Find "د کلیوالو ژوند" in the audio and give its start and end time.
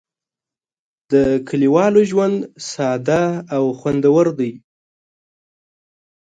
1.11-2.37